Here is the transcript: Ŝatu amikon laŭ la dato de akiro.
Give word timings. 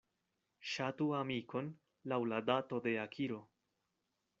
Ŝatu 0.69 1.09
amikon 1.19 1.71
laŭ 2.13 2.21
la 2.33 2.43
dato 2.51 2.81
de 2.89 2.97
akiro. 3.07 3.43